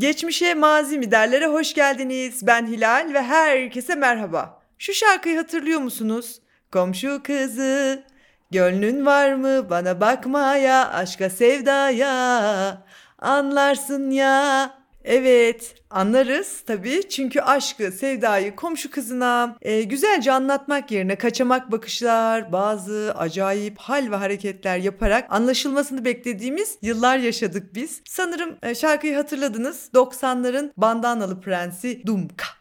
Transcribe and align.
Geçmişe 0.00 0.54
mazi 0.54 0.98
mi 0.98 1.10
derlere 1.10 1.46
hoş 1.46 1.74
geldiniz. 1.74 2.46
Ben 2.46 2.66
Hilal 2.66 3.10
ve 3.14 3.22
herkese 3.22 3.94
merhaba. 3.94 4.62
Şu 4.78 4.94
şarkıyı 4.94 5.36
hatırlıyor 5.36 5.80
musunuz? 5.80 6.40
Komşu 6.72 7.20
kızı, 7.22 8.02
gönlün 8.50 9.06
var 9.06 9.32
mı 9.32 9.70
bana 9.70 10.00
bakmaya, 10.00 10.88
aşka 10.92 11.30
sevdaya, 11.30 12.82
anlarsın 13.18 14.10
ya. 14.10 14.74
Evet, 15.04 15.74
anlarız 15.90 16.60
tabii. 16.66 17.08
Çünkü 17.08 17.40
aşkı, 17.40 17.92
sevdayı 17.92 18.56
komşu 18.56 18.90
kızına 18.90 19.56
e, 19.62 19.82
güzelce 19.82 20.32
anlatmak 20.32 20.90
yerine 20.90 21.16
kaçamak 21.16 21.72
bakışlar, 21.72 22.52
bazı 22.52 23.14
acayip 23.16 23.78
hal 23.78 24.10
ve 24.10 24.16
hareketler 24.16 24.78
yaparak 24.78 25.32
anlaşılmasını 25.32 26.04
beklediğimiz 26.04 26.78
yıllar 26.82 27.18
yaşadık 27.18 27.74
biz. 27.74 28.02
Sanırım 28.08 28.56
e, 28.62 28.74
şarkıyı 28.74 29.16
hatırladınız. 29.16 29.90
90'ların 29.94 30.72
bandanalı 30.76 31.40
prensi 31.40 32.06
Dumka. 32.06 32.59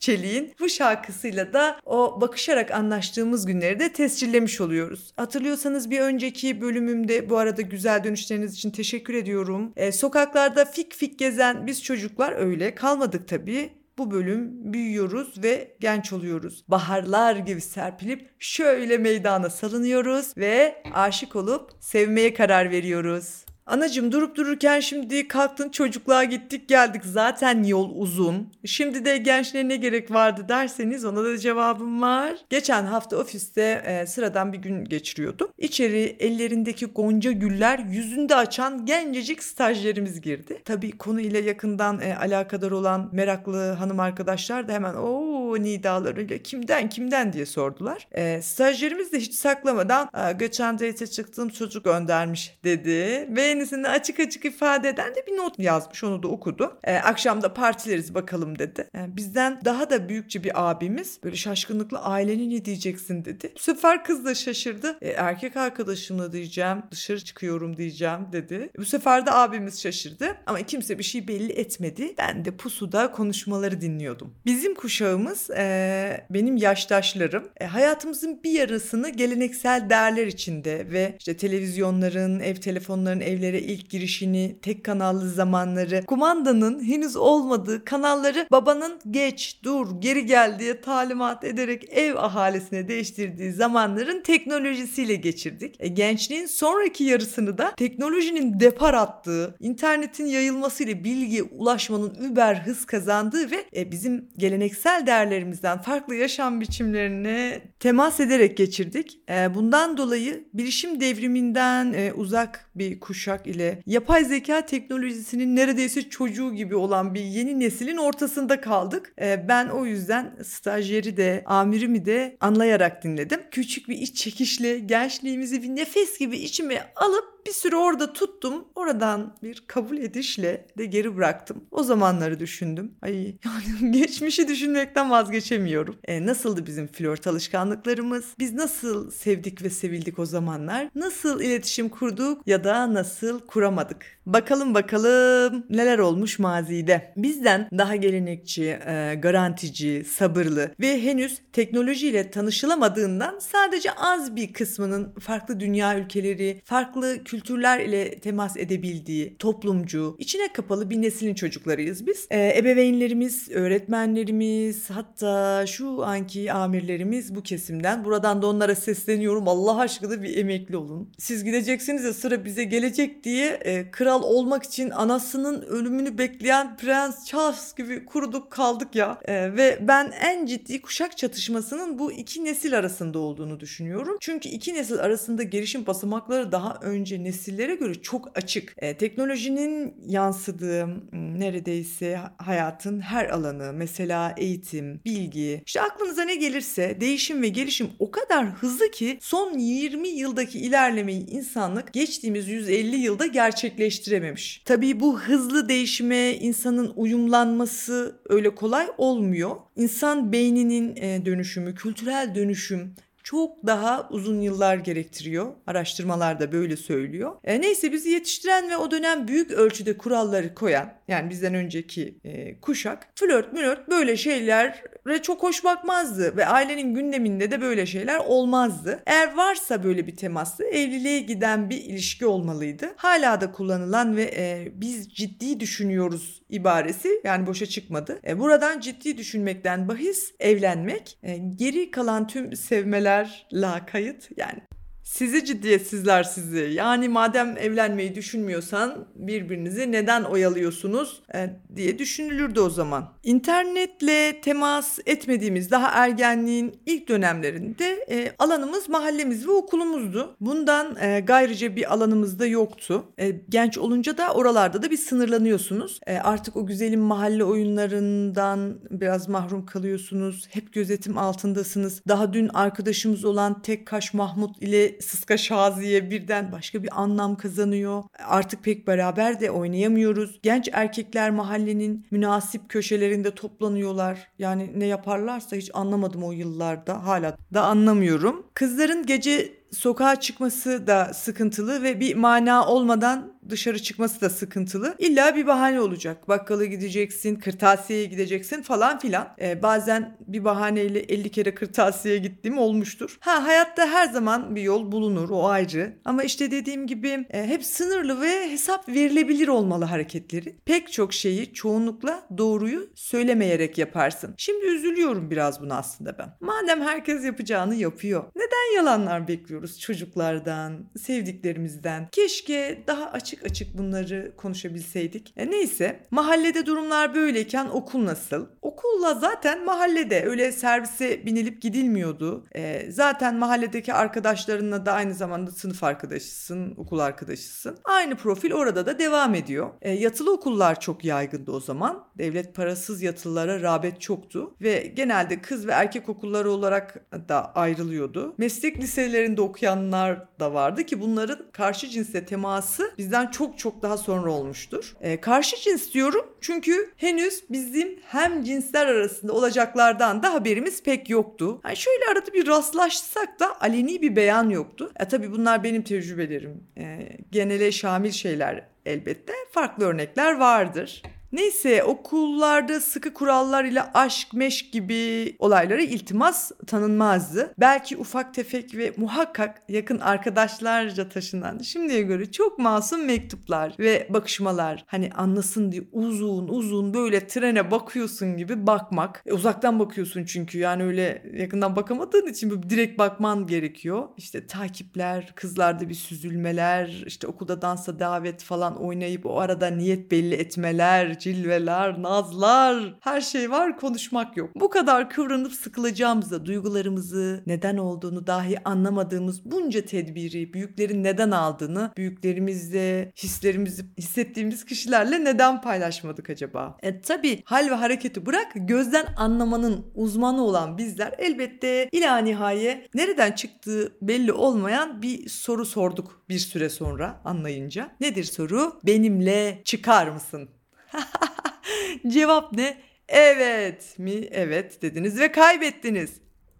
Çelik'in 0.00 0.54
bu 0.60 0.68
şarkısıyla 0.68 1.52
da 1.52 1.80
o 1.86 2.20
bakışarak 2.20 2.70
anlaştığımız 2.70 3.46
günleri 3.46 3.80
de 3.80 3.92
tescillemiş 3.92 4.60
oluyoruz. 4.60 5.12
Hatırlıyorsanız 5.16 5.90
bir 5.90 6.00
önceki 6.00 6.60
bölümümde 6.60 7.30
bu 7.30 7.38
arada 7.38 7.62
güzel 7.62 8.04
dönüşleriniz 8.04 8.54
için 8.54 8.70
teşekkür 8.70 9.14
ediyorum. 9.14 9.72
E, 9.76 9.92
sokaklarda 9.92 10.64
fik 10.64 10.94
fik 10.94 11.18
gezen 11.18 11.66
biz 11.66 11.82
çocuklar 11.82 12.32
öyle 12.32 12.74
kalmadık 12.74 13.28
tabii 13.28 13.70
bu 13.98 14.10
bölüm 14.10 14.72
büyüyoruz 14.72 15.42
ve 15.42 15.76
genç 15.80 16.12
oluyoruz. 16.12 16.64
Baharlar 16.68 17.36
gibi 17.36 17.60
serpilip 17.60 18.30
şöyle 18.38 18.98
meydana 18.98 19.50
salınıyoruz 19.50 20.36
ve 20.36 20.82
aşık 20.94 21.36
olup 21.36 21.70
sevmeye 21.80 22.34
karar 22.34 22.70
veriyoruz. 22.70 23.44
Anacım 23.70 24.12
durup 24.12 24.36
dururken 24.36 24.80
şimdi 24.80 25.28
kalktın 25.28 25.68
çocukluğa 25.68 26.24
gittik 26.24 26.68
geldik 26.68 27.02
zaten 27.04 27.62
yol 27.62 27.90
uzun. 27.94 28.52
Şimdi 28.64 29.04
de 29.04 29.18
gençliğe 29.18 29.68
ne 29.68 29.76
gerek 29.76 30.10
vardı 30.10 30.44
derseniz 30.48 31.04
ona 31.04 31.24
da 31.24 31.38
cevabım 31.38 32.02
var. 32.02 32.32
Geçen 32.50 32.84
hafta 32.84 33.16
ofiste 33.16 33.82
e, 33.86 34.06
sıradan 34.06 34.52
bir 34.52 34.58
gün 34.58 34.84
geçiriyordum. 34.84 35.48
İçeri 35.58 36.16
ellerindeki 36.20 36.86
gonca 36.86 37.32
güller 37.32 37.78
yüzünde 37.78 38.36
açan 38.36 38.86
gencecik 38.86 39.42
stajyerimiz 39.42 40.20
girdi. 40.20 40.62
Tabii 40.64 40.98
konuyla 40.98 41.40
yakından 41.40 42.00
e, 42.00 42.16
alakadar 42.16 42.70
olan 42.70 43.08
meraklı 43.12 43.70
hanım 43.72 44.00
arkadaşlar 44.00 44.68
da 44.68 44.72
hemen 44.72 44.94
o 44.94 45.54
nidalarıyla 45.58 46.38
kimden 46.38 46.88
kimden 46.88 47.32
diye 47.32 47.46
sordular. 47.46 48.08
E, 48.12 48.42
stajyerimiz 48.42 49.12
de 49.12 49.18
hiç 49.18 49.34
saklamadan 49.34 50.08
geçen 50.38 50.78
date 50.78 51.06
çıktığım 51.06 51.48
çocuk 51.48 51.84
göndermiş 51.84 52.58
dedi 52.64 53.28
ve 53.36 53.59
kendisini 53.60 53.88
açık 53.88 54.20
açık 54.20 54.44
ifade 54.44 54.88
eden 54.88 55.14
de 55.14 55.26
bir 55.26 55.36
not 55.36 55.58
yazmış. 55.58 56.04
Onu 56.04 56.22
da 56.22 56.28
okudu. 56.28 56.78
E, 56.84 56.96
akşam 56.96 57.42
da 57.42 57.54
partileriz 57.54 58.14
bakalım 58.14 58.58
dedi. 58.58 58.88
E, 58.94 59.16
bizden 59.16 59.60
daha 59.64 59.90
da 59.90 60.08
büyükçe 60.08 60.44
bir 60.44 60.70
abimiz 60.70 61.18
böyle 61.24 61.36
şaşkınlıkla 61.36 62.02
aileni 62.02 62.50
ne 62.50 62.64
diyeceksin 62.64 63.24
dedi. 63.24 63.52
Bu 63.56 63.58
sefer 63.58 64.04
kız 64.04 64.24
da 64.24 64.34
şaşırdı. 64.34 64.98
E, 65.02 65.08
erkek 65.08 65.56
arkadaşımla 65.56 66.32
diyeceğim, 66.32 66.82
dışarı 66.90 67.24
çıkıyorum 67.24 67.76
diyeceğim 67.76 68.20
dedi. 68.32 68.70
Bu 68.78 68.84
sefer 68.84 69.26
de 69.26 69.32
abimiz 69.32 69.82
şaşırdı. 69.82 70.36
Ama 70.46 70.62
kimse 70.62 70.98
bir 70.98 71.04
şey 71.04 71.28
belli 71.28 71.52
etmedi. 71.52 72.14
Ben 72.18 72.44
de 72.44 72.50
pusuda 72.50 73.12
konuşmaları 73.12 73.80
dinliyordum. 73.80 74.34
Bizim 74.46 74.74
kuşağımız 74.74 75.50
e, 75.50 76.26
benim 76.30 76.56
yaştaşlarım 76.56 77.48
e, 77.60 77.66
hayatımızın 77.66 78.42
bir 78.44 78.50
yarısını 78.50 79.08
geleneksel 79.08 79.90
değerler 79.90 80.26
içinde 80.26 80.86
ve 80.92 81.16
işte 81.18 81.36
televizyonların, 81.36 82.40
ev 82.40 82.54
telefonların 82.54 83.20
evleri 83.20 83.39
haberlere 83.40 83.60
ilk 83.60 83.90
girişini, 83.90 84.56
tek 84.62 84.84
kanallı 84.84 85.30
zamanları, 85.30 86.04
kumandanın 86.06 86.84
henüz 86.84 87.16
olmadığı 87.16 87.84
kanalları 87.84 88.46
babanın 88.50 89.00
geç, 89.10 89.60
dur, 89.62 89.86
geri 90.00 90.26
gel 90.26 90.58
diye 90.58 90.80
talimat 90.80 91.44
ederek 91.44 91.84
ev 91.90 92.14
ahalisine 92.16 92.88
değiştirdiği 92.88 93.52
zamanların 93.52 94.22
teknolojisiyle 94.22 95.14
geçirdik. 95.14 95.76
E, 95.80 95.88
gençliğin 95.88 96.46
sonraki 96.46 97.04
yarısını 97.04 97.58
da 97.58 97.74
teknolojinin 97.76 98.60
depar 98.60 98.94
attığı, 98.94 99.54
internetin 99.60 100.26
yayılmasıyla 100.26 101.04
bilgi 101.04 101.42
ulaşmanın 101.42 102.14
über 102.14 102.54
hız 102.54 102.86
kazandığı 102.86 103.50
ve 103.50 103.64
e, 103.76 103.90
bizim 103.90 104.28
geleneksel 104.38 105.06
değerlerimizden 105.06 105.78
farklı 105.78 106.14
yaşam 106.14 106.60
biçimlerine 106.60 107.62
temas 107.80 108.20
ederek 108.20 108.56
geçirdik. 108.56 109.20
E, 109.30 109.54
bundan 109.54 109.96
dolayı 109.96 110.44
bilişim 110.54 111.00
devriminden 111.00 111.92
e, 111.92 112.12
uzak 112.12 112.70
bir 112.74 113.00
kuşak 113.00 113.29
kuşak 113.30 113.46
ile 113.46 113.82
yapay 113.86 114.24
zeka 114.24 114.66
teknolojisinin 114.66 115.56
neredeyse 115.56 116.08
çocuğu 116.08 116.54
gibi 116.54 116.76
olan 116.76 117.14
bir 117.14 117.20
yeni 117.20 117.60
neslin 117.60 117.96
ortasında 117.96 118.60
kaldık. 118.60 119.12
Ee, 119.20 119.44
ben 119.48 119.68
o 119.68 119.86
yüzden 119.86 120.36
stajyeri 120.44 121.16
de 121.16 121.42
amirimi 121.46 122.04
de 122.04 122.36
anlayarak 122.40 123.04
dinledim. 123.04 123.40
Küçük 123.50 123.88
bir 123.88 123.98
iç 123.98 124.16
çekişle 124.16 124.78
gençliğimizi 124.78 125.62
bir 125.62 125.68
nefes 125.68 126.18
gibi 126.18 126.36
içime 126.36 126.92
alıp 126.96 127.40
bir 127.46 127.52
süre 127.52 127.76
orada 127.76 128.12
tuttum. 128.12 128.64
Oradan 128.74 129.36
bir 129.42 129.64
kabul 129.66 129.98
edişle 129.98 130.66
de 130.78 130.86
geri 130.86 131.16
bıraktım. 131.16 131.64
O 131.70 131.82
zamanları 131.82 132.40
düşündüm. 132.40 132.94
Ay 133.02 133.14
yani 133.44 133.92
geçmişi 133.92 134.48
düşünmekten 134.48 135.10
vazgeçemiyorum. 135.10 135.96
E, 136.04 136.26
nasıldı 136.26 136.66
bizim 136.66 136.86
flört 136.86 137.26
alışkanlıklarımız? 137.26 138.24
Biz 138.38 138.52
nasıl 138.52 139.10
sevdik 139.10 139.62
ve 139.62 139.70
sevildik 139.70 140.18
o 140.18 140.26
zamanlar? 140.26 140.88
Nasıl 140.94 141.40
iletişim 141.40 141.88
kurduk 141.88 142.42
ya 142.46 142.64
da 142.64 142.94
nasıl 142.94 143.19
kuramadık? 143.46 144.20
Bakalım 144.26 144.74
bakalım 144.74 145.66
neler 145.70 145.98
olmuş 145.98 146.38
mazide. 146.38 147.12
Bizden 147.16 147.68
daha 147.78 147.96
gelenekçi, 147.96 148.64
e, 148.64 149.14
garantici, 149.14 150.04
sabırlı 150.04 150.74
ve 150.80 151.02
henüz 151.02 151.38
teknolojiyle 151.52 152.30
tanışılamadığından 152.30 153.38
sadece 153.38 153.92
az 153.92 154.36
bir 154.36 154.52
kısmının 154.52 155.14
farklı 155.20 155.60
dünya 155.60 155.98
ülkeleri, 155.98 156.62
farklı 156.64 157.24
kültürler 157.24 157.80
ile 157.80 158.18
temas 158.18 158.56
edebildiği, 158.56 159.36
toplumcu, 159.38 160.16
içine 160.18 160.52
kapalı 160.52 160.90
bir 160.90 161.02
neslin 161.02 161.34
çocuklarıyız 161.34 162.06
biz. 162.06 162.26
E, 162.30 162.58
ebeveynlerimiz, 162.58 163.50
öğretmenlerimiz, 163.50 164.90
hatta 164.90 165.66
şu 165.66 166.04
anki 166.04 166.52
amirlerimiz 166.52 167.34
bu 167.34 167.42
kesimden. 167.42 168.04
Buradan 168.04 168.42
da 168.42 168.46
onlara 168.46 168.74
sesleniyorum. 168.74 169.48
Allah 169.48 169.80
aşkına 169.80 170.22
bir 170.22 170.36
emekli 170.36 170.76
olun. 170.76 171.12
Siz 171.18 171.44
gideceksiniz 171.44 172.04
ya 172.04 172.12
sıra 172.12 172.44
bize 172.44 172.64
gelecek 172.64 173.09
diye 173.24 173.48
e, 173.48 173.90
kral 173.90 174.22
olmak 174.22 174.62
için 174.62 174.90
anasının 174.90 175.62
ölümünü 175.62 176.18
bekleyen 176.18 176.76
Prens 176.76 177.26
Charles 177.26 177.74
gibi 177.74 178.04
kuruduk 178.04 178.50
kaldık 178.50 178.94
ya. 178.94 179.18
E, 179.24 179.56
ve 179.56 179.78
ben 179.80 180.12
en 180.20 180.46
ciddi 180.46 180.82
kuşak 180.82 181.16
çatışmasının 181.16 181.98
bu 181.98 182.12
iki 182.12 182.44
nesil 182.44 182.78
arasında 182.78 183.18
olduğunu 183.18 183.60
düşünüyorum. 183.60 184.16
Çünkü 184.20 184.48
iki 184.48 184.74
nesil 184.74 184.98
arasında 184.98 185.42
gelişim 185.42 185.86
basamakları 185.86 186.52
daha 186.52 186.78
önce 186.82 187.24
nesillere 187.24 187.74
göre 187.74 187.94
çok 187.94 188.38
açık. 188.38 188.74
E, 188.78 188.96
teknolojinin 188.96 189.94
yansıdığı 190.06 190.88
neredeyse 191.12 192.18
hayatın 192.36 193.00
her 193.00 193.28
alanı 193.28 193.72
mesela 193.72 194.34
eğitim, 194.36 195.00
bilgi 195.04 195.62
işte 195.66 195.80
aklınıza 195.80 196.22
ne 196.24 196.34
gelirse 196.34 197.00
değişim 197.00 197.42
ve 197.42 197.48
gelişim 197.48 197.90
o 197.98 198.10
kadar 198.10 198.46
hızlı 198.46 198.90
ki 198.90 199.18
son 199.20 199.58
20 199.58 200.08
yıldaki 200.08 200.58
ilerlemeyi 200.58 201.26
insanlık 201.26 201.92
geçtiğimiz 201.92 202.48
150 202.48 202.96
yılda 203.00 203.26
gerçekleştirememiş. 203.26 204.62
Tabii 204.64 205.00
bu 205.00 205.20
hızlı 205.20 205.68
değişime 205.68 206.34
insanın 206.34 206.92
uyumlanması 206.96 208.20
öyle 208.28 208.54
kolay 208.54 208.86
olmuyor. 208.98 209.56
İnsan 209.76 210.32
beyninin 210.32 210.96
e, 210.96 211.26
dönüşümü, 211.26 211.74
kültürel 211.74 212.34
dönüşüm, 212.34 212.94
çok 213.22 213.66
daha 213.66 214.08
uzun 214.10 214.40
yıllar 214.40 214.76
gerektiriyor. 214.76 215.52
Araştırmalar 215.66 216.40
da 216.40 216.52
böyle 216.52 216.76
söylüyor. 216.76 217.32
E, 217.44 217.60
neyse 217.60 217.92
bizi 217.92 218.10
yetiştiren 218.10 218.70
ve 218.70 218.76
o 218.76 218.90
dönem 218.90 219.28
büyük 219.28 219.50
ölçüde 219.50 219.98
kuralları 219.98 220.54
koyan 220.54 220.92
yani 221.08 221.30
bizden 221.30 221.54
önceki 221.54 222.18
e, 222.24 222.60
kuşak 222.60 223.08
flört 223.14 223.52
mülört 223.52 223.90
böyle 223.90 224.16
şeylere 224.16 224.74
çok 225.22 225.42
hoş 225.42 225.64
bakmazdı 225.64 226.36
ve 226.36 226.46
ailenin 226.46 226.94
gündeminde 226.94 227.50
de 227.50 227.60
böyle 227.60 227.86
şeyler 227.86 228.18
olmazdı. 228.18 229.02
Eğer 229.06 229.36
varsa 229.36 229.84
böyle 229.84 230.06
bir 230.06 230.16
teması 230.16 230.64
evliliğe 230.64 231.20
giden 231.20 231.70
bir 231.70 231.76
ilişki 231.76 232.26
olmalıydı. 232.26 232.94
Hala 232.96 233.40
da 233.40 233.52
kullanılan 233.52 234.16
ve 234.16 234.22
e, 234.36 234.68
biz 234.74 235.14
ciddi 235.14 235.60
düşünüyoruz 235.60 236.42
ibaresi 236.48 237.20
yani 237.24 237.46
boşa 237.46 237.66
çıkmadı. 237.66 238.20
E, 238.26 238.38
buradan 238.38 238.80
ciddi 238.80 239.18
düşünmekten 239.18 239.88
bahis 239.88 240.34
evlenmek, 240.40 241.18
e, 241.22 241.36
geri 241.36 241.90
kalan 241.90 242.26
tüm 242.26 242.56
sevmeler 242.56 243.46
la 243.52 243.86
kayıt 243.86 244.28
yani 244.36 244.60
Sizi 245.10 245.44
ciddiyetsizler 245.44 246.22
sizi. 246.22 246.70
Yani 246.74 247.08
madem 247.08 247.56
evlenmeyi 247.58 248.14
düşünmüyorsan 248.14 249.06
birbirinizi 249.14 249.92
neden 249.92 250.22
oyalıyorsunuz 250.22 251.22
e, 251.34 251.50
diye 251.76 251.98
düşünülürdü 251.98 252.60
o 252.60 252.70
zaman. 252.70 253.12
İnternetle 253.22 254.40
temas 254.40 254.98
etmediğimiz 255.06 255.70
daha 255.70 256.04
ergenliğin 256.04 256.80
ilk 256.86 257.08
dönemlerinde 257.08 258.06
e, 258.10 258.32
alanımız 258.38 258.88
mahallemiz 258.88 259.46
ve 259.46 259.50
okulumuzdu. 259.50 260.36
Bundan 260.40 260.96
e, 261.00 261.20
gayrıca 261.20 261.76
bir 261.76 261.92
alanımız 261.92 262.38
da 262.38 262.46
yoktu. 262.46 263.04
E, 263.18 263.30
genç 263.48 263.78
olunca 263.78 264.18
da 264.18 264.34
oralarda 264.34 264.82
da 264.82 264.90
bir 264.90 264.96
sınırlanıyorsunuz. 264.96 266.00
E, 266.06 266.18
artık 266.18 266.56
o 266.56 266.66
güzelim 266.66 267.00
mahalle 267.00 267.44
oyunlarından 267.44 268.78
biraz 268.90 269.28
mahrum 269.28 269.66
kalıyorsunuz. 269.66 270.48
Hep 270.50 270.72
gözetim 270.72 271.18
altındasınız. 271.18 272.02
Daha 272.08 272.32
dün 272.32 272.48
arkadaşımız 272.48 273.24
olan 273.24 273.62
Tek 273.62 273.86
Kaş 273.86 274.14
Mahmut 274.14 274.62
ile 274.62 274.99
Sıska 275.00 275.36
Şaziye 275.36 276.10
birden 276.10 276.52
başka 276.52 276.82
bir 276.82 277.00
anlam 277.00 277.36
kazanıyor. 277.36 278.02
Artık 278.26 278.64
pek 278.64 278.86
beraber 278.86 279.40
de 279.40 279.50
oynayamıyoruz. 279.50 280.40
Genç 280.42 280.68
erkekler 280.72 281.30
mahallenin 281.30 282.06
münasip 282.10 282.68
köşelerinde 282.68 283.30
toplanıyorlar. 283.30 284.28
Yani 284.38 284.70
ne 284.76 284.86
yaparlarsa 284.86 285.56
hiç 285.56 285.70
anlamadım 285.74 286.24
o 286.24 286.32
yıllarda. 286.32 287.06
Hala 287.06 287.36
da 287.54 287.62
anlamıyorum. 287.62 288.46
Kızların 288.54 289.06
gece 289.06 289.59
sokağa 289.72 290.20
çıkması 290.20 290.86
da 290.86 291.14
sıkıntılı 291.14 291.82
ve 291.82 292.00
bir 292.00 292.14
mana 292.14 292.66
olmadan 292.66 293.40
dışarı 293.50 293.82
çıkması 293.82 294.20
da 294.20 294.30
sıkıntılı. 294.30 294.94
İlla 294.98 295.36
bir 295.36 295.46
bahane 295.46 295.80
olacak. 295.80 296.28
Bakkala 296.28 296.64
gideceksin, 296.64 297.36
kırtasiyeye 297.36 298.04
gideceksin 298.04 298.62
falan 298.62 298.98
filan. 298.98 299.28
Ee, 299.40 299.62
bazen 299.62 300.16
bir 300.26 300.44
bahaneyle 300.44 301.00
50 301.00 301.30
kere 301.30 301.54
kırtasiyeye 301.54 302.20
gittiğim 302.20 302.58
olmuştur. 302.58 303.18
Ha 303.20 303.46
hayatta 303.46 303.86
her 303.86 304.06
zaman 304.08 304.56
bir 304.56 304.62
yol 304.62 304.92
bulunur 304.92 305.30
o 305.30 305.48
ayrı. 305.48 305.96
Ama 306.04 306.22
işte 306.22 306.50
dediğim 306.50 306.86
gibi 306.86 307.26
e, 307.30 307.46
hep 307.46 307.64
sınırlı 307.64 308.20
ve 308.20 308.50
hesap 308.50 308.88
verilebilir 308.88 309.48
olmalı 309.48 309.84
hareketleri. 309.84 310.56
Pek 310.64 310.92
çok 310.92 311.12
şeyi 311.12 311.52
çoğunlukla 311.52 312.22
doğruyu 312.38 312.90
söylemeyerek 312.94 313.78
yaparsın. 313.78 314.34
Şimdi 314.36 314.66
üzülüyorum 314.66 315.30
biraz 315.30 315.60
buna 315.60 315.76
aslında 315.76 316.18
ben. 316.18 316.36
Madem 316.40 316.80
herkes 316.80 317.24
yapacağını 317.24 317.74
yapıyor. 317.74 318.24
Neden 318.36 318.76
yalanlar 318.76 319.28
bekliyoruz 319.28 319.59
çocuklardan, 319.80 320.90
sevdiklerimizden? 320.98 322.08
Keşke 322.12 322.84
daha 322.86 323.10
açık 323.10 323.44
açık 323.44 323.78
bunları 323.78 324.32
konuşabilseydik. 324.36 325.34
E 325.36 325.50
neyse 325.50 326.06
mahallede 326.10 326.66
durumlar 326.66 327.14
böyleyken 327.14 327.66
okul 327.66 328.04
nasıl? 328.04 328.46
Okulla 328.62 329.14
zaten 329.14 329.64
mahallede 329.64 330.24
öyle 330.24 330.52
servise 330.52 331.26
binilip 331.26 331.62
gidilmiyordu. 331.62 332.46
E, 332.54 332.90
zaten 332.90 333.36
mahalledeki 333.36 333.94
arkadaşlarınla 333.94 334.86
da 334.86 334.92
aynı 334.92 335.14
zamanda 335.14 335.50
sınıf 335.50 335.84
arkadaşısın, 335.84 336.74
okul 336.76 336.98
arkadaşısın. 336.98 337.78
Aynı 337.84 338.16
profil 338.16 338.52
orada 338.52 338.86
da 338.86 338.98
devam 338.98 339.34
ediyor. 339.34 339.70
E, 339.82 339.92
yatılı 339.92 340.32
okullar 340.32 340.80
çok 340.80 341.04
yaygındı 341.04 341.52
o 341.52 341.60
zaman. 341.60 342.04
Devlet 342.18 342.54
parasız 342.54 343.02
yatılılara 343.02 343.62
rağbet 343.62 344.00
çoktu 344.00 344.54
ve 344.60 344.92
genelde 344.96 345.42
kız 345.42 345.66
ve 345.66 345.72
erkek 345.72 346.08
okulları 346.08 346.50
olarak 346.50 347.04
da 347.28 347.54
ayrılıyordu. 347.54 348.34
Meslek 348.38 348.78
liselerinde 348.78 349.40
okuyanlar 349.50 350.40
da 350.40 350.54
vardı 350.54 350.84
ki 350.84 351.00
bunların 351.00 351.38
karşı 351.52 351.88
cinsle 351.88 352.26
teması 352.26 352.92
bizden 352.98 353.26
çok 353.26 353.58
çok 353.58 353.82
daha 353.82 353.96
sonra 353.96 354.32
olmuştur. 354.32 354.96
E, 355.00 355.20
karşı 355.20 355.56
cins 355.56 355.92
diyorum 355.94 356.26
çünkü 356.40 356.92
henüz 356.96 357.44
bizim 357.50 357.98
hem 358.06 358.44
cinsler 358.44 358.86
arasında 358.86 359.32
olacaklardan 359.32 360.22
da 360.22 360.34
haberimiz 360.34 360.82
pek 360.82 361.10
yoktu. 361.10 361.60
Yani 361.64 361.76
şöyle 361.76 362.04
arada 362.12 362.32
bir 362.32 362.46
rastlaşsak 362.46 363.40
da 363.40 363.60
aleni 363.60 364.02
bir 364.02 364.16
beyan 364.16 364.50
yoktu. 364.50 364.92
E 365.00 365.08
tabii 365.08 365.32
bunlar 365.32 365.64
benim 365.64 365.82
tecrübelerim. 365.82 366.64
E, 366.78 367.16
genele 367.30 367.72
şamil 367.72 368.10
şeyler 368.10 368.66
elbette. 368.86 369.32
Farklı 369.52 369.84
örnekler 369.84 370.38
vardır. 370.38 371.02
Neyse 371.32 371.84
okullarda 371.84 372.80
sıkı 372.80 373.14
kurallar 373.14 373.64
ile 373.64 373.82
aşk 373.82 374.34
meşk 374.34 374.72
gibi 374.72 375.36
olaylara 375.38 375.82
iltimas 375.82 376.52
tanınmazdı. 376.66 377.54
Belki 377.58 377.96
ufak 377.96 378.34
tefek 378.34 378.74
ve 378.74 378.92
muhakkak 378.96 379.62
yakın 379.68 379.98
arkadaşlarca 379.98 381.08
taşınan 381.08 381.58
şimdiye 381.58 382.02
göre 382.02 382.32
çok 382.32 382.58
masum 382.58 383.04
mektuplar 383.04 383.74
ve 383.78 384.06
bakışmalar. 384.10 384.84
Hani 384.86 385.10
anlasın 385.16 385.72
diye 385.72 385.82
uzun 385.92 386.48
uzun 386.48 386.94
böyle 386.94 387.26
trene 387.26 387.70
bakıyorsun 387.70 388.36
gibi 388.36 388.66
bakmak. 388.66 389.22
E, 389.26 389.32
uzaktan 389.32 389.78
bakıyorsun 389.78 390.24
çünkü 390.24 390.58
yani 390.58 390.82
öyle 390.82 391.22
yakından 391.34 391.76
bakamadığın 391.76 392.26
için 392.26 392.50
böyle 392.50 392.70
direkt 392.70 392.98
bakman 392.98 393.46
gerekiyor. 393.46 394.08
İşte 394.16 394.46
takipler, 394.46 395.32
kızlarda 395.34 395.88
bir 395.88 395.94
süzülmeler, 395.94 397.04
işte 397.06 397.26
okulda 397.26 397.62
dansa 397.62 397.98
davet 397.98 398.42
falan 398.42 398.76
oynayıp 398.82 399.26
o 399.26 399.40
arada 399.40 399.66
niyet 399.66 400.10
belli 400.10 400.34
etmeler, 400.34 401.19
cilveler, 401.20 402.02
nazlar, 402.02 402.94
her 403.00 403.20
şey 403.20 403.50
var 403.50 403.78
konuşmak 403.78 404.36
yok. 404.36 404.50
Bu 404.54 404.70
kadar 404.70 405.10
kıvranıp 405.10 405.52
sıkılacağımıza 405.52 406.46
duygularımızı 406.46 407.42
neden 407.46 407.76
olduğunu 407.76 408.26
dahi 408.26 408.56
anlamadığımız 408.64 409.44
bunca 409.44 409.84
tedbiri, 409.84 410.52
büyüklerin 410.52 411.04
neden 411.04 411.30
aldığını, 411.30 411.92
büyüklerimizle 411.96 413.12
hislerimizi 413.16 413.82
hissettiğimiz 413.98 414.64
kişilerle 414.64 415.24
neden 415.24 415.60
paylaşmadık 415.60 416.30
acaba? 416.30 416.76
E 416.82 417.00
tabi 417.00 417.42
hal 417.44 417.70
ve 417.70 417.74
hareketi 417.74 418.26
bırak 418.26 418.52
gözden 418.54 419.06
anlamanın 419.16 419.86
uzmanı 419.94 420.44
olan 420.44 420.78
bizler 420.78 421.14
elbette 421.18 421.88
ila 421.92 422.18
nihaye 422.18 422.88
nereden 422.94 423.32
çıktığı 423.32 423.92
belli 424.02 424.32
olmayan 424.32 425.02
bir 425.02 425.28
soru 425.28 425.66
sorduk 425.66 426.22
bir 426.28 426.38
süre 426.38 426.68
sonra 426.68 427.20
anlayınca. 427.24 427.96
Nedir 428.00 428.24
soru? 428.24 428.80
Benimle 428.86 429.62
çıkar 429.64 430.08
mısın? 430.08 430.48
Cevap 432.06 432.52
ne? 432.52 432.76
Evet 433.08 433.98
mi? 433.98 434.28
Evet 434.30 434.82
dediniz 434.82 435.20
ve 435.20 435.32
kaybettiniz. 435.32 436.12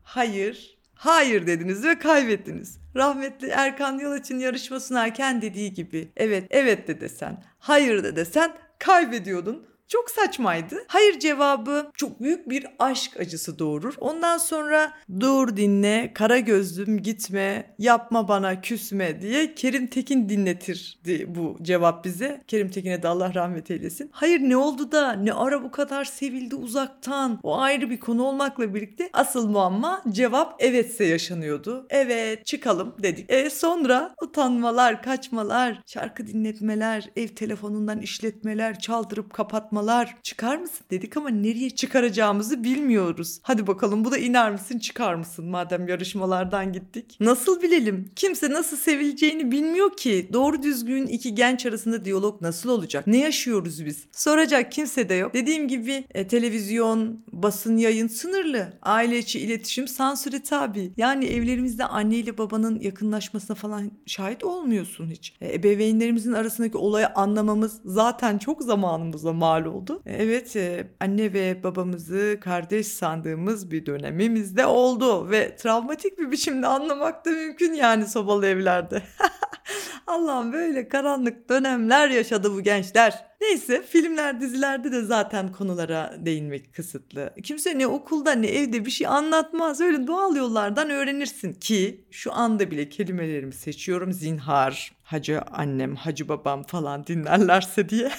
Hayır, 0.03 0.79
hayır 0.95 1.47
dediniz 1.47 1.85
ve 1.85 1.99
kaybettiniz. 1.99 2.81
Rahmetli 2.97 3.49
Erkan 3.49 3.99
Yalaç'ın 3.99 4.39
yarışma 4.39 4.81
sunarken 4.81 5.43
dediği 5.43 5.73
gibi 5.73 6.09
evet, 6.17 6.45
evet 6.51 6.89
de 6.89 7.01
desen, 7.01 7.45
hayır 7.59 8.05
de 8.05 8.17
desen 8.17 8.53
kaybediyordun. 8.79 9.70
Çok 9.91 10.11
saçmaydı. 10.11 10.85
Hayır 10.89 11.19
cevabı 11.19 11.91
çok 11.95 12.21
büyük 12.21 12.51
bir 12.51 12.67
aşk 12.79 13.21
acısı 13.21 13.59
doğurur. 13.59 13.95
Ondan 14.01 14.39
sonra 14.39 14.93
dur 15.21 15.57
dinle, 15.57 16.11
kara 16.15 16.39
gözlüm 16.39 17.03
gitme, 17.03 17.75
yapma 17.79 18.29
bana 18.29 18.61
küsme 18.61 19.23
diye 19.23 19.55
Kerim 19.55 19.87
Tekin 19.87 20.29
dinletirdi 20.29 21.35
bu 21.35 21.57
cevap 21.63 22.05
bize. 22.05 22.41
Kerim 22.47 22.71
Tekin'e 22.71 23.03
de 23.03 23.09
Allah 23.09 23.35
rahmet 23.35 23.71
eylesin. 23.71 24.11
Hayır 24.13 24.41
ne 24.41 24.57
oldu 24.57 24.93
da 24.93 25.13
ne 25.13 25.33
ara 25.33 25.63
bu 25.63 25.71
kadar 25.71 26.05
sevildi 26.05 26.55
uzaktan. 26.55 27.41
O 27.43 27.59
ayrı 27.59 27.91
bir 27.91 28.01
konu 28.01 28.23
olmakla 28.23 28.75
birlikte 28.75 29.11
asıl 29.13 29.49
muamma 29.49 30.03
cevap 30.11 30.63
evetse 30.63 31.05
yaşanıyordu. 31.05 31.87
Evet 31.91 32.47
çıkalım 32.47 32.95
dedik. 33.03 33.33
E 33.33 33.51
sonra 33.51 34.15
utanmalar, 34.23 35.03
kaçmalar, 35.03 35.83
şarkı 35.87 36.27
dinletmeler, 36.27 37.11
ev 37.17 37.29
telefonundan 37.29 38.01
işletmeler, 38.01 38.79
çaldırıp 38.79 39.33
kapatmalar 39.33 39.80
çıkarmalar. 39.81 40.17
Çıkar 40.23 40.57
mısın 40.57 40.87
dedik 40.91 41.17
ama 41.17 41.29
nereye 41.29 41.71
çıkaracağımızı 41.71 42.65
bilmiyoruz. 42.65 43.41
Hadi 43.43 43.67
bakalım 43.67 44.05
bu 44.05 44.13
da 44.13 44.19
iner 44.19 44.53
misin 44.53 44.79
çıkar 44.79 45.15
mısın 45.15 45.45
madem 45.45 45.89
yarışmalardan 45.89 46.73
gittik. 46.73 47.17
Nasıl 47.21 47.63
bilelim? 47.63 48.11
Kimse 48.17 48.51
nasıl 48.51 48.77
sevileceğini 48.77 49.51
bilmiyor 49.51 49.97
ki. 49.97 50.29
Doğru 50.33 50.63
düzgün 50.63 51.07
iki 51.07 51.35
genç 51.35 51.67
arasında 51.67 52.05
diyalog 52.05 52.43
nasıl 52.43 52.71
olacak? 52.71 53.07
Ne 53.07 53.19
yaşıyoruz 53.19 53.85
biz? 53.87 54.05
Soracak 54.13 54.73
kimse 54.73 55.09
de 55.09 55.15
yok. 55.15 55.35
Dediğim 55.35 55.69
gibi 55.69 56.05
e, 56.15 56.27
televizyon, 56.29 57.25
basın 57.33 57.77
yayın 57.77 58.09
sınırlı. 58.09 58.73
Aile 58.83 59.19
içi 59.19 59.41
iletişim 59.41 59.89
sansüre 59.89 60.43
tabi. 60.43 60.93
Yani 60.97 61.25
evlerimizde 61.25 61.85
anne 61.85 62.17
ile 62.17 62.39
babanın 62.39 62.81
yakınlaşmasına 62.81 63.57
falan 63.57 63.91
şahit 64.07 64.45
olmuyorsun 64.45 65.11
hiç. 65.11 65.35
E, 65.41 65.55
ebeveynlerimizin 65.55 66.33
arasındaki 66.33 66.79
olayı 66.79 67.09
anlamamız 67.09 67.81
zaten 67.85 68.39
çok 68.39 68.63
zamanımıza 68.63 69.33
mal 69.33 69.70
oldu. 69.71 70.03
E, 70.07 70.13
evet 70.23 70.57
e, 70.57 70.87
anne 71.01 71.33
ve 71.33 71.63
babamızı 71.63 72.39
kardeş 72.41 72.87
sandığımız 72.87 73.71
bir 73.71 73.87
dönemimiz 73.87 74.57
de 74.57 74.67
oldu 74.67 75.31
ve 75.31 75.57
travmatik 75.57 76.19
bir 76.19 76.31
biçimde 76.31 76.67
anlamak 76.67 77.25
da 77.25 77.31
mümkün 77.31 77.73
yani 77.73 78.07
sobalı 78.07 78.47
evlerde. 78.47 79.03
Allah'ım 80.07 80.53
böyle 80.53 80.89
karanlık 80.89 81.49
dönemler 81.49 82.09
yaşadı 82.09 82.53
bu 82.53 82.61
gençler. 82.61 83.25
Neyse 83.41 83.83
filmler 83.83 84.41
dizilerde 84.41 84.93
de 84.93 85.03
zaten 85.03 85.53
konulara 85.53 86.15
değinmek 86.19 86.75
kısıtlı. 86.75 87.35
Kimse 87.43 87.79
ne 87.79 87.87
okulda 87.87 88.33
ne 88.33 88.47
evde 88.47 88.85
bir 88.87 88.91
şey 88.91 89.07
anlatmaz. 89.07 89.81
Öyle 89.81 90.07
doğal 90.07 90.37
yollardan 90.37 90.91
öğrenirsin 90.91 91.53
ki 91.53 92.05
şu 92.11 92.33
anda 92.33 92.71
bile 92.71 92.89
kelimelerimi 92.89 93.53
seçiyorum. 93.53 94.13
Zinhar, 94.13 94.93
hacı 95.03 95.43
annem, 95.43 95.97
hacı 95.97 96.29
babam 96.29 96.63
falan 96.63 97.07
dinlerlerse 97.07 97.89
diye. 97.89 98.11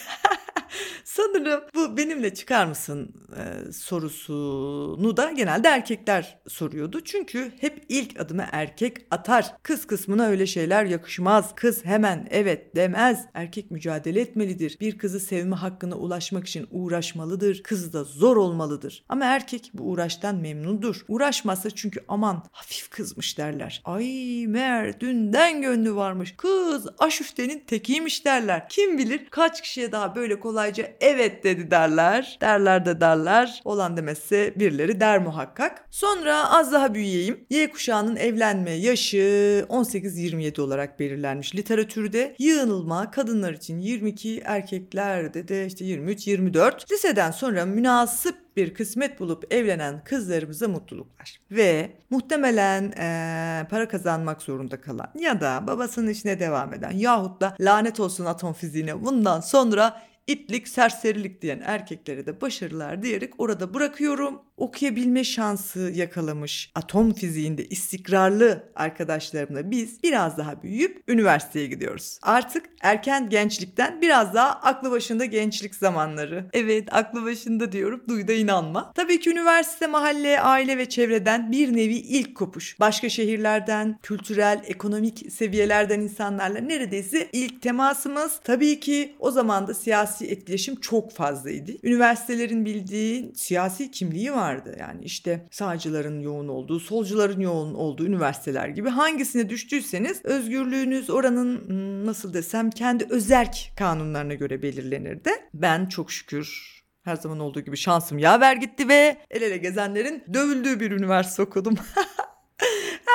Sanırım 1.16 1.64
bu 1.76 1.98
benimle 1.98 2.34
çıkar 2.34 2.66
mısın 2.66 3.14
e, 3.38 3.72
sorusunu 3.72 5.18
da 5.18 5.32
genelde 5.32 5.68
erkekler 5.68 6.40
soruyordu. 6.48 7.02
Çünkü 7.04 7.52
hep 7.60 7.86
ilk 7.90 8.20
adımı 8.20 8.46
erkek 8.52 8.98
atar. 9.12 9.54
Kız 9.64 9.88
kısmına 9.88 10.26
öyle 10.26 10.46
şeyler 10.46 10.86
yakışmaz. 10.86 11.56
Kız 11.56 11.86
hemen 11.86 12.28
evet 12.32 12.76
demez. 12.76 13.26
Erkek 13.34 13.72
mücadele 13.72 14.22
etmelidir. 14.22 14.78
Bir 14.80 14.98
kızı 14.98 15.20
sevme 15.20 15.56
hakkına 15.56 15.96
ulaşmak 15.96 16.48
için 16.48 16.68
uğraşmalıdır. 16.72 17.64
Kız 17.64 17.94
da 17.94 18.04
zor 18.04 18.38
olmalıdır. 18.38 19.06
Ama 19.10 19.26
erkek 19.26 19.72
bu 19.74 19.84
uğraştan 19.84 20.36
memnundur. 20.36 21.06
Uğraşmazsa 21.08 21.70
çünkü 21.70 22.00
aman 22.08 22.44
hafif 22.52 22.90
kızmış 22.90 23.38
derler. 23.38 23.82
Ay 23.86 24.46
meğer 24.48 25.00
dünden 25.00 25.62
gönlü 25.62 25.96
varmış. 25.96 26.34
Kız 26.38 26.88
aşüftenin 27.00 27.60
tekiymiş 27.60 28.26
derler. 28.26 28.70
Kim 28.70 28.98
bilir 28.98 29.26
kaç 29.30 29.62
kişiye 29.62 29.92
daha 29.92 30.16
böyle 30.16 30.40
kolayca 30.40 31.01
evet 31.02 31.44
dedi 31.44 31.72
derler. 31.72 32.38
Derler 32.42 32.86
de 32.86 33.02
derler. 33.02 33.62
Olan 33.66 33.98
demezse 33.98 34.54
birileri 34.56 35.00
der 35.00 35.20
muhakkak. 35.20 35.86
Sonra 35.92 36.52
az 36.52 36.72
daha 36.72 36.94
büyüyeyim. 36.94 37.46
Y 37.50 37.72
kuşağının 37.72 38.16
evlenme 38.16 38.72
yaşı 38.72 39.66
18-27 39.70 40.62
olarak 40.62 41.00
belirlenmiş 41.00 41.56
literatürde. 41.56 42.36
Yığınılma 42.40 43.12
kadınlar 43.12 43.54
için 43.54 43.80
22, 43.80 44.42
erkeklerde 44.46 45.48
de 45.48 45.66
işte 45.66 45.86
23-24. 45.86 46.92
Liseden 46.92 47.32
sonra 47.32 47.66
münasip 47.66 48.36
bir 48.58 48.74
kısmet 48.74 49.20
bulup 49.20 49.54
evlenen 49.54 50.04
kızlarımıza 50.04 50.68
mutluluklar. 50.68 51.40
Ve 51.52 51.92
muhtemelen 52.10 52.92
ee, 52.98 53.68
para 53.70 53.88
kazanmak 53.88 54.42
zorunda 54.42 54.82
kalan 54.82 55.08
ya 55.20 55.42
da 55.42 55.68
babasının 55.68 56.08
işine 56.08 56.40
devam 56.40 56.74
eden 56.74 56.92
yahut 56.92 57.42
da 57.42 57.56
lanet 57.60 58.00
olsun 58.00 58.26
atom 58.26 58.54
fiziğine 58.54 59.06
bundan 59.06 59.40
sonra 59.42 60.02
itlik, 60.28 60.68
serserilik 60.68 61.42
diyen 61.42 61.62
erkeklere 61.66 62.26
de 62.26 62.42
başarılar 62.42 63.04
diyerek 63.04 63.40
orada 63.40 63.74
bırakıyorum. 63.74 64.42
Okuyabilme 64.62 65.24
şansı 65.24 65.80
yakalamış 65.80 66.72
atom 66.76 67.14
fiziğinde 67.14 67.66
istikrarlı 67.66 68.64
arkadaşlarımla 68.76 69.72
biz 69.72 70.04
biraz 70.04 70.38
daha 70.38 70.64
büyüyüp 70.64 71.04
üniversiteye 71.08 71.68
gidiyoruz. 71.68 72.20
Artık 72.22 72.66
erken 72.82 73.30
gençlikten 73.30 74.02
biraz 74.02 74.34
daha 74.34 74.50
aklı 74.50 74.92
başında 74.92 75.26
gençlik 75.26 75.76
zamanları. 75.76 76.46
Evet 76.54 76.88
aklı 76.92 77.26
başında 77.26 77.72
diyorum 77.72 78.02
duyda 78.10 78.34
inanma. 78.34 78.94
Tabii 78.94 79.20
ki 79.20 79.30
üniversite, 79.30 79.88
mahalle, 79.88 80.42
aile 80.42 80.78
ve 80.78 80.90
çevreden 80.90 81.52
bir 81.52 81.76
nevi 81.76 81.96
ilk 81.96 82.36
kopuş. 82.36 82.80
Başka 82.80 83.10
şehirlerden, 83.10 84.00
kültürel, 84.04 84.62
ekonomik 84.68 85.32
seviyelerden 85.32 86.00
insanlarla 86.00 86.60
neredeyse 86.60 87.30
ilk 87.34 87.62
temasımız. 87.62 88.40
Tabii 88.44 88.80
ki 88.80 89.16
o 89.20 89.32
zaman 89.32 89.68
da 89.68 89.74
siyasi 89.74 90.26
etkileşim 90.26 90.76
çok 90.76 91.12
fazlaydı. 91.12 91.72
Üniversitelerin 91.84 92.66
bildiği 92.66 93.32
siyasi 93.36 93.92
kimliği 93.92 94.34
vardı. 94.52 94.76
Yani 94.80 95.04
işte 95.04 95.48
sağcıların 95.52 96.20
yoğun 96.20 96.48
olduğu, 96.48 96.80
solcuların 96.80 97.40
yoğun 97.40 97.74
olduğu 97.74 98.06
üniversiteler 98.06 98.68
gibi 98.68 98.90
hangisine 98.90 99.50
düştüyseniz 99.50 100.26
özgürlüğünüz 100.26 101.10
oranın 101.10 101.68
hmm, 101.68 102.06
nasıl 102.06 102.34
desem 102.34 102.70
kendi 102.70 103.08
özerk 103.10 103.72
kanunlarına 103.78 104.34
göre 104.34 104.62
belirlenirdi. 104.62 105.32
Ben 105.54 105.86
çok 105.86 106.12
şükür 106.12 106.72
her 107.04 107.16
zaman 107.16 107.40
olduğu 107.40 107.62
gibi 107.62 107.78
şansım 107.78 108.18
yaver 108.20 108.56
gitti 108.56 108.90
ve 108.90 109.18
el 109.30 109.42
ele 109.42 109.58
gezenlerin 109.58 110.24
dövüldüğü 110.34 110.80
bir 110.80 110.92
üniversite 110.92 111.42
okudum. 111.42 111.76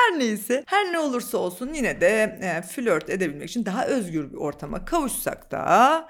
Her 0.07 0.19
neyse 0.19 0.65
her 0.67 0.93
ne 0.93 0.99
olursa 0.99 1.39
olsun 1.39 1.75
yine 1.75 2.01
de 2.01 2.39
e, 2.43 2.63
flört 2.63 3.11
edebilmek 3.11 3.51
için 3.51 3.67
daha 3.67 3.87
özgür 3.87 4.33
bir 4.33 4.37
ortama 4.37 4.85
kavuşsak 4.85 5.51
da 5.51 5.61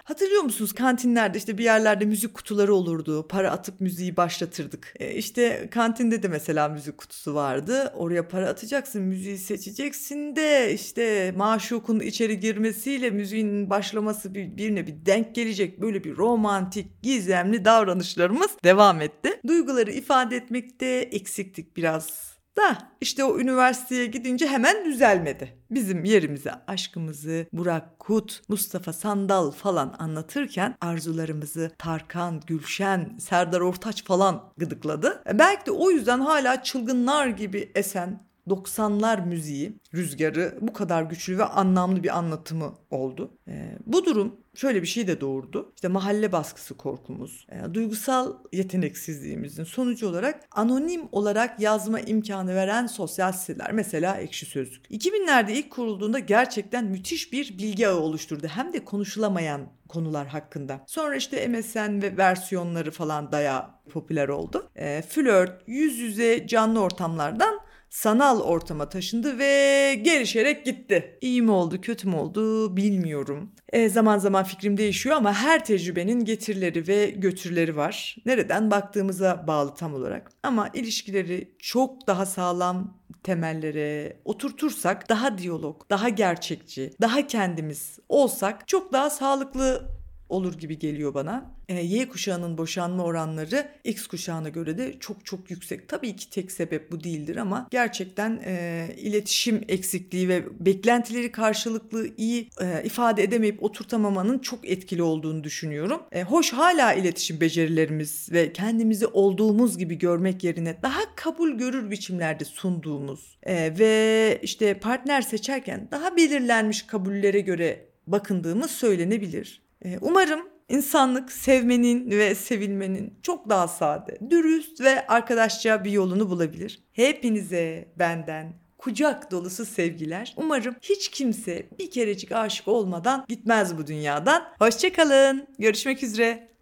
hatırlıyor 0.04 0.42
musunuz 0.42 0.72
kantinlerde 0.72 1.38
işte 1.38 1.58
bir 1.58 1.64
yerlerde 1.64 2.04
müzik 2.04 2.34
kutuları 2.34 2.74
olurdu. 2.74 3.28
Para 3.28 3.50
atıp 3.50 3.80
müziği 3.80 4.16
başlatırdık. 4.16 4.94
E, 5.00 5.14
işte 5.14 5.68
kantinde 5.70 6.22
de 6.22 6.28
mesela 6.28 6.68
müzik 6.68 6.98
kutusu 6.98 7.34
vardı. 7.34 7.92
Oraya 7.96 8.28
para 8.28 8.48
atacaksın 8.48 9.02
müziği 9.02 9.38
seçeceksin 9.38 10.36
de 10.36 10.72
işte 10.74 11.34
maşukun 11.36 12.00
içeri 12.00 12.40
girmesiyle 12.40 13.10
müziğin 13.10 13.70
başlaması 13.70 14.34
bir, 14.34 14.56
birine 14.56 14.86
bir 14.86 15.06
denk 15.06 15.34
gelecek 15.34 15.80
böyle 15.80 16.04
bir 16.04 16.16
romantik 16.16 17.02
gizemli 17.02 17.64
davranışlarımız 17.64 18.50
devam 18.64 19.00
etti. 19.00 19.40
Duyguları 19.46 19.90
ifade 19.90 20.36
etmekte 20.36 20.86
eksiktik 20.86 21.76
biraz 21.76 22.35
da 22.56 22.78
işte 23.00 23.24
o 23.24 23.38
üniversiteye 23.38 24.06
gidince 24.06 24.46
hemen 24.46 24.84
düzelmedi. 24.84 25.52
Bizim 25.70 26.04
yerimize 26.04 26.52
aşkımızı 26.66 27.46
Burak 27.52 27.98
Kut, 27.98 28.42
Mustafa 28.48 28.92
Sandal 28.92 29.50
falan 29.50 29.96
anlatırken 29.98 30.76
arzularımızı 30.80 31.70
Tarkan, 31.78 32.42
Gülşen, 32.46 33.16
Serdar 33.20 33.60
Ortaç 33.60 34.04
falan 34.04 34.52
gıdıkladı. 34.56 35.22
E 35.30 35.38
belki 35.38 35.66
de 35.66 35.70
o 35.70 35.90
yüzden 35.90 36.20
hala 36.20 36.62
çılgınlar 36.62 37.26
gibi 37.26 37.72
esen 37.74 38.26
90'lar 38.48 39.26
müziği 39.28 39.78
rüzgarı 39.94 40.58
bu 40.60 40.72
kadar 40.72 41.02
güçlü 41.02 41.38
ve 41.38 41.44
anlamlı 41.44 42.02
bir 42.02 42.18
anlatımı 42.18 42.74
oldu. 42.90 43.30
E, 43.48 43.78
bu 43.86 44.04
durum 44.04 44.36
şöyle 44.54 44.82
bir 44.82 44.86
şey 44.86 45.06
de 45.06 45.20
doğurdu. 45.20 45.72
İşte 45.74 45.88
mahalle 45.88 46.32
baskısı 46.32 46.76
korkumuz, 46.76 47.46
e, 47.50 47.74
duygusal 47.74 48.34
yeteneksizliğimizin 48.52 49.64
sonucu 49.64 50.08
olarak 50.08 50.40
anonim 50.50 51.02
olarak 51.12 51.60
yazma 51.60 52.00
imkanı 52.00 52.54
veren 52.54 52.86
sosyal 52.86 53.32
siteler 53.32 53.72
mesela 53.72 54.16
Ekşi 54.16 54.46
Sözlük. 54.46 54.90
2000'lerde 54.90 55.52
ilk 55.52 55.70
kurulduğunda 55.70 56.18
gerçekten 56.18 56.84
müthiş 56.84 57.32
bir 57.32 57.58
bilgi 57.58 57.88
ağı 57.88 58.00
oluşturdu. 58.00 58.46
Hem 58.46 58.72
de 58.72 58.84
konuşulamayan 58.84 59.60
konular 59.88 60.26
hakkında. 60.26 60.84
Sonra 60.86 61.16
işte 61.16 61.48
MSN 61.48 62.02
ve 62.02 62.16
versiyonları 62.16 62.90
falan 62.90 63.32
daya 63.32 63.80
popüler 63.90 64.28
oldu. 64.28 64.70
E, 64.76 65.02
flört, 65.02 65.62
yüz 65.66 65.98
yüze 65.98 66.46
canlı 66.46 66.80
ortamlardan 66.80 67.65
sanal 67.96 68.40
ortama 68.40 68.88
taşındı 68.88 69.38
ve 69.38 69.94
gelişerek 69.94 70.64
gitti. 70.64 71.18
İyi 71.20 71.42
mi 71.42 71.50
oldu, 71.50 71.80
kötü 71.80 72.08
mü 72.08 72.16
oldu 72.16 72.76
bilmiyorum. 72.76 73.50
E, 73.72 73.88
zaman 73.88 74.18
zaman 74.18 74.44
fikrim 74.44 74.76
değişiyor 74.76 75.16
ama 75.16 75.34
her 75.34 75.64
tecrübenin 75.64 76.24
getirileri 76.24 76.88
ve 76.88 77.10
götürleri 77.10 77.76
var. 77.76 78.16
Nereden 78.26 78.70
baktığımıza 78.70 79.44
bağlı 79.46 79.74
tam 79.74 79.94
olarak. 79.94 80.32
Ama 80.42 80.68
ilişkileri 80.74 81.56
çok 81.58 82.06
daha 82.06 82.26
sağlam 82.26 82.98
temellere 83.22 84.20
oturtursak 84.24 85.08
daha 85.08 85.38
diyalog, 85.38 85.90
daha 85.90 86.08
gerçekçi, 86.08 86.92
daha 87.00 87.26
kendimiz 87.26 87.98
olsak 88.08 88.68
çok 88.68 88.92
daha 88.92 89.10
sağlıklı 89.10 89.95
olur 90.28 90.58
gibi 90.58 90.78
geliyor 90.78 91.14
bana. 91.14 91.56
E, 91.68 91.74
y 91.84 92.08
kuşağının 92.08 92.58
boşanma 92.58 93.04
oranları 93.04 93.68
X 93.84 94.06
kuşağına 94.06 94.48
göre 94.48 94.78
de 94.78 94.94
çok 95.00 95.26
çok 95.26 95.50
yüksek. 95.50 95.88
Tabii 95.88 96.16
ki 96.16 96.30
tek 96.30 96.52
sebep 96.52 96.92
bu 96.92 97.04
değildir 97.04 97.36
ama 97.36 97.68
gerçekten 97.70 98.42
e, 98.44 98.88
iletişim 98.96 99.64
eksikliği 99.68 100.28
ve 100.28 100.44
beklentileri 100.60 101.32
karşılıklı 101.32 102.08
iyi 102.16 102.48
e, 102.60 102.82
ifade 102.84 103.22
edemeyip 103.22 103.62
oturtamamanın 103.62 104.38
çok 104.38 104.68
etkili 104.68 105.02
olduğunu 105.02 105.44
düşünüyorum. 105.44 106.02
E, 106.12 106.22
hoş 106.22 106.52
hala 106.52 106.92
iletişim 106.92 107.40
becerilerimiz 107.40 108.32
ve 108.32 108.52
kendimizi 108.52 109.06
olduğumuz 109.06 109.78
gibi 109.78 109.98
görmek 109.98 110.44
yerine 110.44 110.82
daha 110.82 111.00
kabul 111.16 111.50
görür 111.50 111.90
biçimlerde 111.90 112.44
sunduğumuz 112.44 113.38
e, 113.42 113.78
ve 113.78 114.38
işte 114.42 114.74
partner 114.74 115.22
seçerken 115.22 115.88
daha 115.90 116.16
belirlenmiş 116.16 116.82
kabullere 116.82 117.40
göre 117.40 117.86
bakındığımız 118.06 118.70
söylenebilir. 118.70 119.65
Ee, 119.86 119.98
umarım 120.00 120.40
insanlık 120.68 121.32
sevmenin 121.32 122.10
ve 122.10 122.34
sevilmenin 122.34 123.18
çok 123.22 123.48
daha 123.48 123.68
sade, 123.68 124.18
dürüst 124.30 124.80
ve 124.80 125.06
arkadaşça 125.06 125.84
bir 125.84 125.90
yolunu 125.90 126.30
bulabilir. 126.30 126.82
Hepinize 126.92 127.88
benden 127.98 128.52
kucak 128.78 129.30
dolusu 129.30 129.64
sevgiler. 129.64 130.34
Umarım 130.36 130.74
hiç 130.82 131.08
kimse 131.08 131.66
bir 131.78 131.90
kerecik 131.90 132.32
aşık 132.32 132.68
olmadan 132.68 133.24
gitmez 133.28 133.78
bu 133.78 133.86
dünyadan. 133.86 134.42
Hoşçakalın. 134.58 135.46
Görüşmek 135.58 136.02
üzere. 136.02 136.55